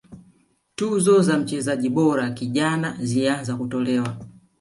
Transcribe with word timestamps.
tuzo 0.75 1.21
za 1.21 1.37
mchezaji 1.37 1.89
bora 1.89 2.29
kijana 2.31 2.97
zilianza 3.01 3.55
kutolewa 3.55 4.17